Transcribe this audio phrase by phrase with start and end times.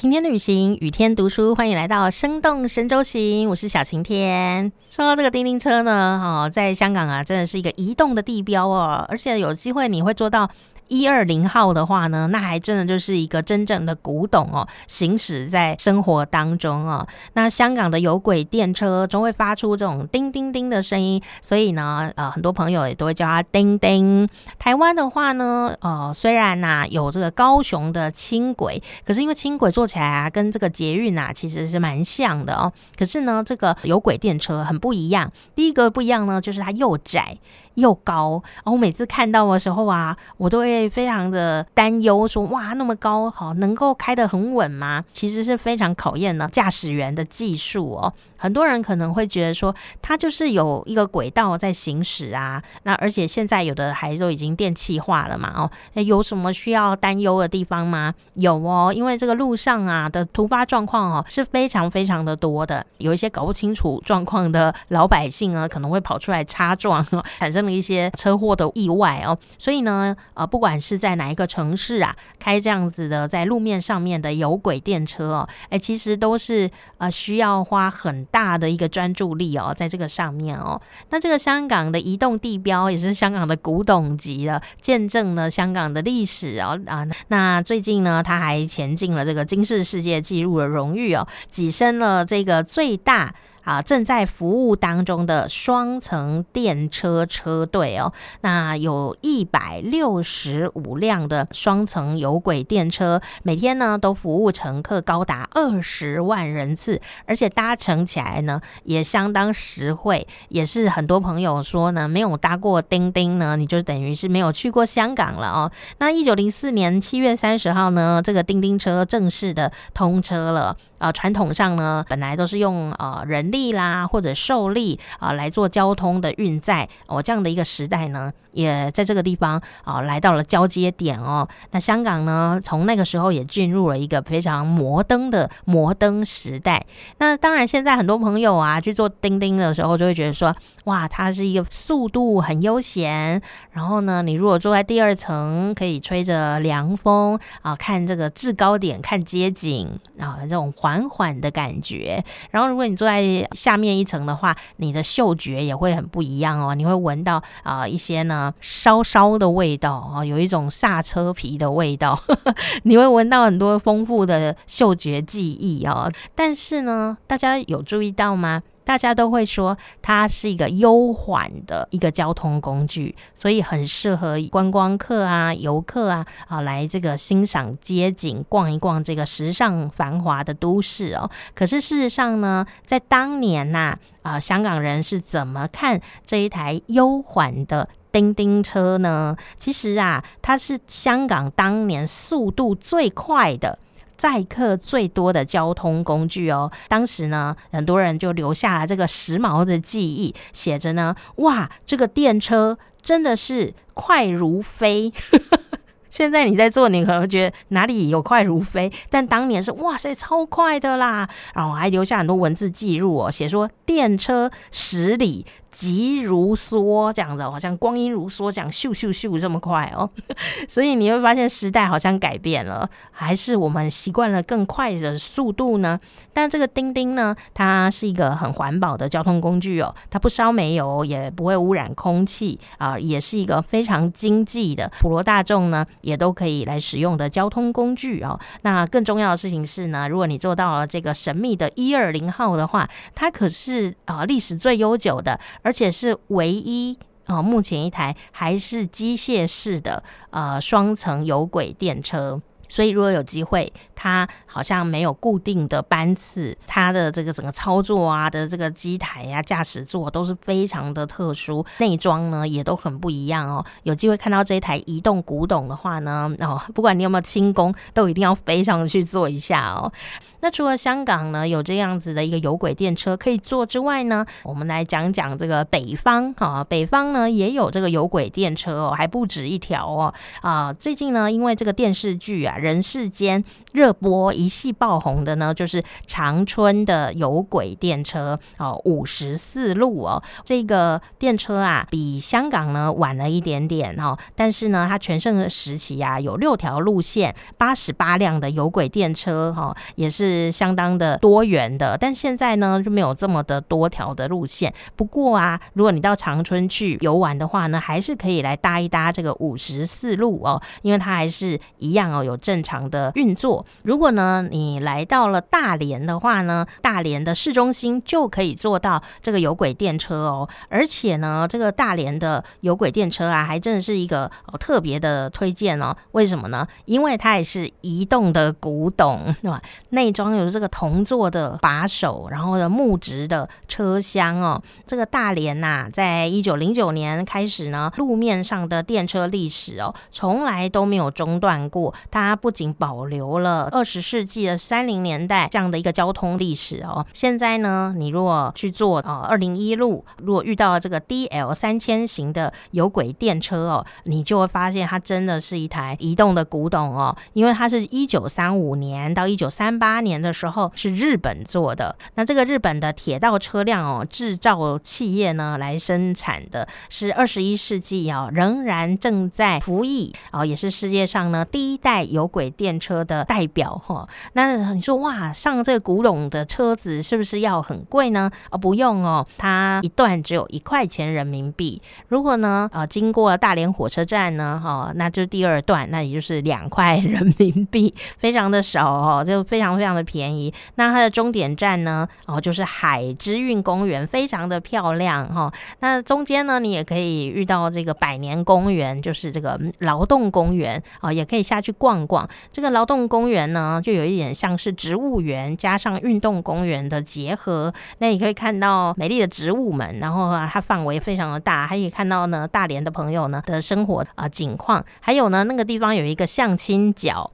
[0.00, 4.70] 晴天旅行，雨天读书，欢迎来到生动神州行，我是小晴天。
[4.90, 10.48] 说到这个叮叮车呢，哦，在香港啊，真的是一个移动的地标哦，而且有机会你会坐到。
[10.88, 17.06] 一二零号的话呢，那还真的就是一个真正的古董哦，行驶在生活当中哦。
[17.34, 24.28] 那香港的有轨电车总会发出这种叮叮叮的声音，所以呢，呃，很多朋友也都会叫它叮叮。
[24.58, 32.72] 台湾的话呢，呃，虽然呐有这个高雄的轻轨，可是因为轻轨做起来啊，跟这个捷运啊其实是蛮像的哦。
[32.96, 35.30] 可是呢，这个有轨电车很不一样。
[35.54, 37.36] 第一个不一样呢，就是它又窄。
[37.74, 45.04] 又高，然后每次看到的时候啊，我都会会非常的担忧，说哇，那么高，好能够开得很稳吗？
[45.12, 48.12] 其实是非常考验呢驾驶员的技术哦。
[48.40, 58.14] 很多人可能会觉得说，它就是有一个轨道在行驶啊，那而且现在有的还都已经电气化了嘛，哦，那有什么需要担忧的地方吗？
[58.34, 67.04] 有哦，因为这个路上啊的突发状况哦是非常非常的多的，有一些搞不清楚状况的老百姓呢，可能会跑出来擦撞，
[67.40, 87.06] 产生了一些车祸的意外哦，所以呢，呃，不管不管是在哪一个城市啊，开这样子的在路面上面的有轨电车哦，哎，其实都是呃需要花很大的一个专注力哦，在这个上面哦，那这个香港的移动地标也是香港的古董级的，见证了香港的历史哦啊。
[87.28, 93.34] 那最近呢，他还前进了这个金氏世界纪录的荣誉哦，跻身了这个最大。
[93.68, 115.70] 啊，正在服务当中的双层电车车队哦，那有一百六十五辆的双层有轨电车，每天呢都服务乘客高达二十万人次，而且搭乘起来呢也相当实惠，也是很多朋友说呢，没有搭过叮叮呢，你就等于是没有去过香港了哦。
[115.98, 120.74] 那一九零四年七月三十号呢，这个叮叮车正式的通车了。
[120.98, 131.48] 啊，传统上呢，本来都是用呃人力啦或者兽力啊来做交通的运载，哦这样的一个时代呢，也在这个地方啊来到了交接点哦。
[131.70, 136.84] 那香港呢，从那个时候也进入了一个非常摩登的摩登时代。
[137.18, 140.54] 那当然，现在很多朋友啊去做钉钉的时候，就会觉得说，
[140.84, 149.88] 哇，它是一个速度很悠闲，然后呢，你如果坐在第二层，可以吹着凉风啊，看这个制高点，看街景
[150.18, 150.72] 啊，这种。
[150.88, 153.22] 缓缓的感觉，然后如果你坐在
[153.52, 156.74] 下面一层的话，你的嗅觉也会很不一样哦。
[156.74, 162.18] 你会闻到啊一些呢烧烧的味道啊，有一种刹车皮的味道，
[162.84, 166.10] 你会闻到很多丰富的嗅觉记忆哦。
[166.34, 168.62] 但是呢，大家有注意到吗？
[168.88, 181.30] 大家都会说它是一个悠缓的一个交通工具，所以很适合观光客啊、游客啊啊来这个欣赏街景、逛一逛这个时尚繁华的都市哦。
[181.54, 189.36] 可是事实上呢，在当年呐啊，香港人是怎么看这一台悠缓的叮叮车呢？
[189.58, 193.78] 其实啊，它是香港当年速度最快的。
[194.18, 205.12] 载客最多的交通工具哦，当时呢，很多人就留下了这个时髦的记忆，写着呢，哇，这个电车真的是快如飞。
[206.10, 211.28] 现在你在坐，你可能觉得哪里有快如飞，但当年是哇塞，超快的啦。
[211.54, 215.46] 然后还留下很多文字记录哦，写说电车十里。
[215.70, 220.08] 急如梭，这样子好像光阴如梭，讲咻咻咻这么快哦，
[220.68, 226.00] 所以你会发现时代好像改变了，还是我们习惯了更快的速度呢？
[226.32, 238.40] 但这个钉钉呢，它是一个很环保的交通工具哦，它不烧煤油，也不会污染空气啊，也是一个非常经济的普罗大众呢也都可以来使用的交通工具哦。
[238.62, 245.38] 那更重要的事情是呢，如果你做到了这个神秘的一二零号的话，它可是啊历史最悠久的。
[245.62, 263.64] 而且是唯一啊，目前一台还是机械式的呃双层有轨电车，所以如果有机会，它好像没有固定的班次，它的这个整个操作啊的这个机台呀、驾驶座都是非常的特殊，内装呢也都很不一样哦。
[263.82, 269.92] 有机会看到这一台移动古董的话呢，哦，不管你有没有轻功，都一定要飞上去坐一下哦。
[270.40, 280.14] 那除了香港呢有这样子的一个有轨电车可以坐之外呢，我们来讲讲这个北方啊，北方呢也有这个有轨电车哦，还不止一条哦。
[280.40, 280.72] 啊。
[280.72, 283.42] 最近呢，因为这个电视剧啊《人世间》
[283.72, 301.96] 热播一系爆红的呢，就是长春的有轨电车哦，五十四路哦，这个电车啊比香港呢晚了一点点哦，但是呢，它全盛时期啊有六条路线，八十八辆的有轨电车哈，也是是相当的多元的。
[301.98, 304.72] 但现在呢就没有这么的多条的路线。
[304.94, 313.64] 不过啊，如果你到长春去游玩的话呢，还是可以来搭一搭这个五十四路哦，因为它还是一样哦，有正常的运作。
[313.82, 325.96] 如果呢你来到了大连的话呢，大连的市中心就可以坐到这个有轨电车哦，而且呢，这个大连的有轨电车啊，还真的是一个哦特别的推荐哦。
[326.12, 326.66] 为什么呢？
[326.84, 329.62] 因为它也是移动的古董，对吧？
[329.90, 334.60] 内装有这个铜做的把手，然后的木质的车厢哦。
[334.84, 341.94] 这个大连呐，在一九零九年开始呢，路面上的电车历史哦，从来都没有中断过。
[342.10, 361.94] 它不仅保留了二十世纪的三零年代这样的一个交通历史哦，现在呢，你如果去坐呃二零一路，如果遇到了这个 DL 三千型的有轨电车哦，你就会发现它真的是一台移动的古董哦，因为它是一九三五年到一九三八年年的时候是日本做的。
[362.16, 374.08] 那这个日本的铁道车辆哦制造企业呢来生产的，是二十一世纪哦仍然正在服役哦，也是世界上呢第一代有轨电车的代表哈。
[374.32, 378.30] 那你说哇，上这个古董的车子是不是要很贵呢？
[378.50, 381.80] 哦，不用哦，它一段只有一块钱人民币。
[382.08, 390.52] 如果呢呃经过大连火车站呢，哈，那就第二段，那也就是两块 人民币，非常的少哦，就非常非常的便宜。
[390.76, 395.52] 那它的终点站呢，哦就是海之韵公园，非常的漂亮哈。
[395.80, 402.28] 那中间呢，你也可以遇到这个百年公园，就是这个劳动公园啊，也可以下去逛逛。
[402.50, 407.74] 这个劳动公园呢，就有一点像是植物园加上运动公园的结合。
[407.98, 414.84] 那你可以看到美丽的植物们，然后啊，它范围非常的大，还可以看到呢大连的朋友呢的生活啊景况。
[415.00, 417.30] 还有呢，那个地方有一个相亲角。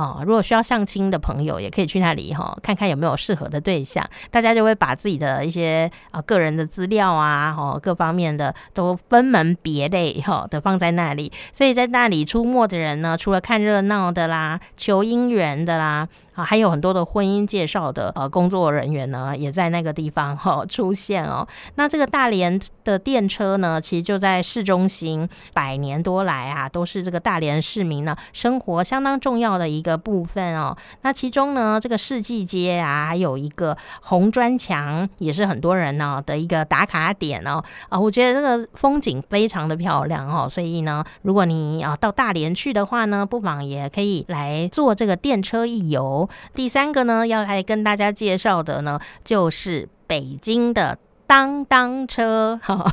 [0.00, 4.02] 哦，如果需要相亲的朋友，也可以去那里哈，看看有没有适合的对象。
[4.30, 11.30] 大家就会把自己的一些啊个人的资料啊，哦各方面的都分门别类哈的放在那里。
[11.52, 16.08] 所以在那里出没的人呢，除了看热闹的啦、求姻缘的啦。
[16.34, 21.46] 啊，还有很多的婚姻介绍的呃工作人员呢，也在那个地方哈出现哦。
[21.74, 30.76] 那这个大连的电车呢，其实就在市中心，百年多来啊，都是这个大连市民呢生活相当重要的一个部分哦。
[31.02, 37.62] 那其中呢，这个世纪街啊，还有一个红砖墙，也是很多人呢的一个打卡点哦。
[37.88, 46.19] 啊，我觉得这个风景非常的漂亮哦，所以呢，如果你啊到大连去的话呢，不妨也可以来坐这个电车一游。
[46.54, 52.58] 第三个呢，要来跟大家介绍的呢，就是北京的当当车。
[52.64, 52.92] 哈，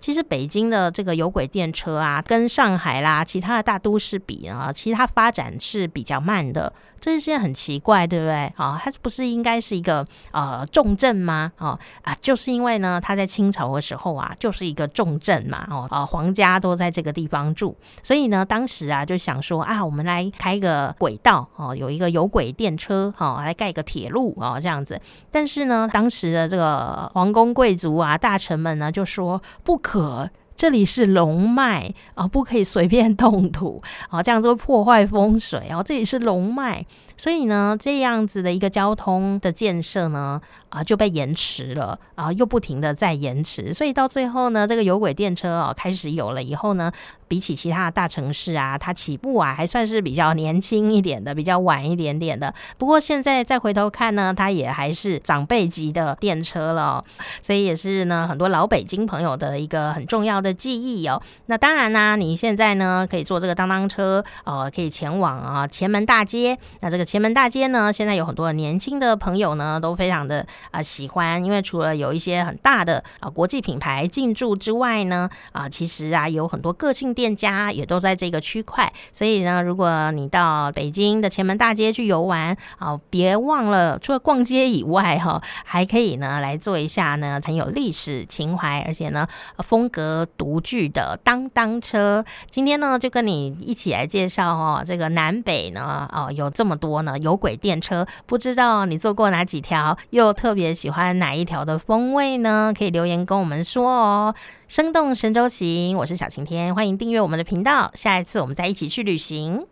[0.00, 6.72] 其实北京的这个有轨电车啊，跟上海啦其他的大都市比啊，其实它发展是比较慢的。
[7.00, 8.52] 这是件很奇怪，对不对？
[8.56, 11.50] 啊，它不是应该是一个呃重镇吗？
[11.58, 15.66] 哦啊，就是因为呢，它在清朝的时候啊，就是一个重镇嘛。
[15.70, 25.00] 哦啊，皇家都在这个地方住，所以呢，当时啊就想说啊，我们来开一个轨道哦，有一个有轨电车哦，来盖个铁路哦，这样子。
[25.30, 30.28] 但是呢，当时的这个皇宫贵族啊、大臣们呢，就说不可。
[30.60, 35.82] 这里是龙脉啊，不可以随便动土啊，这样子会破坏风水哦。
[35.82, 36.84] 这里是龙脉，
[37.16, 46.92] 所以呢，这样子的一个交通的建设呢，啊就被延迟了啊，又不停的在延迟，所以到最后呢，这个有轨电车啊开始有了以后呢。
[47.30, 52.52] 比起其他的大城市啊，它起步啊还算是比较年轻一点的，比较晚一点点的。
[52.76, 57.04] 不过现在再回头看呢，它也还是长辈级的电车了，
[57.40, 61.22] 所以也是呢很多老北京朋友的一个很重要的记忆哦。
[61.46, 66.58] 那当然呢，你现在呢可以坐这个当当车，呃，可以前往啊前门大街。
[66.80, 77.14] 那这个前门大街呢，现在有很多年轻的朋友呢都非常的啊喜欢，因为除了有一些很大的啊国际品牌进驻之外呢，啊其实啊有很多个性。
[77.20, 92.24] 店家也都在这个区块，所以呢，如果你到北京的前门大街去游玩啊，别忘了除了逛街以外哈，还可以呢来做一下呢很有历史情怀，而且呢风格独具的当当车。
[92.50, 102.72] 今天呢就跟你一起来介绍哦，这个南北呢哦有这么多呢有轨电车，不知道你坐过哪几条，又特别喜欢哪一条的风味呢？
[102.76, 104.34] 可以留言跟我们说哦。
[104.70, 109.66] 生动神州行，我是小晴天，欢迎订阅我们的频道，下一次我们再一起去旅行。